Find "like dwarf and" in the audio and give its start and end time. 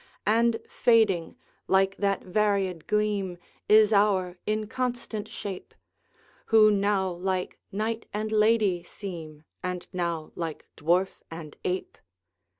10.33-11.55